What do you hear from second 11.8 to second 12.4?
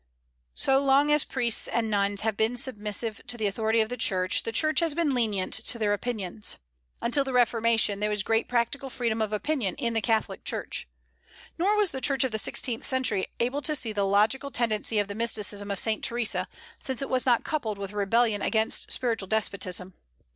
the Church of the